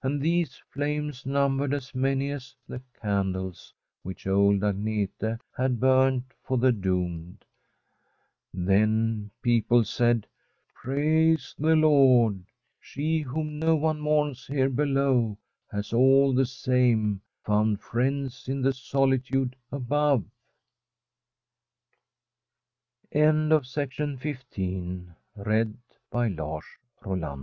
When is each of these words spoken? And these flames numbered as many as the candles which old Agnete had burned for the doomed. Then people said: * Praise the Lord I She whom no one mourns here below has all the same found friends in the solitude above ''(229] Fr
And 0.00 0.22
these 0.22 0.62
flames 0.70 1.26
numbered 1.26 1.74
as 1.74 1.92
many 1.92 2.30
as 2.30 2.54
the 2.68 2.80
candles 3.02 3.74
which 4.04 4.24
old 4.24 4.60
Agnete 4.60 5.40
had 5.56 5.80
burned 5.80 6.22
for 6.44 6.56
the 6.56 6.70
doomed. 6.70 7.44
Then 8.54 9.32
people 9.42 9.82
said: 9.82 10.28
* 10.50 10.74
Praise 10.80 11.52
the 11.58 11.74
Lord 11.74 12.42
I 12.42 12.44
She 12.78 13.18
whom 13.22 13.58
no 13.58 13.74
one 13.74 13.98
mourns 13.98 14.46
here 14.46 14.68
below 14.70 15.36
has 15.72 15.92
all 15.92 16.32
the 16.32 16.46
same 16.46 17.20
found 17.44 17.80
friends 17.80 18.48
in 18.48 18.62
the 18.62 18.72
solitude 18.72 19.56
above 19.72 20.22
''(229] 23.10 25.08
Fr 27.02 27.40